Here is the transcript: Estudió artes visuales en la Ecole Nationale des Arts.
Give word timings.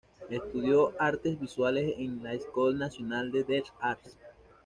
Estudió 0.31 0.93
artes 0.99 1.39
visuales 1.39 1.93
en 1.99 2.23
la 2.23 2.33
Ecole 2.33 2.75
Nationale 2.75 3.43
des 3.43 3.65
Arts. 3.79 4.17